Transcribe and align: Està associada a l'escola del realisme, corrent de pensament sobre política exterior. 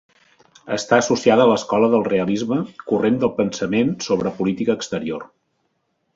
Està 0.77 0.97
associada 1.01 1.43
a 1.45 1.51
l'escola 1.51 1.89
del 1.91 2.05
realisme, 2.07 2.57
corrent 2.93 3.21
de 3.25 3.31
pensament 3.43 3.93
sobre 4.09 4.35
política 4.41 4.79
exterior. 4.81 5.29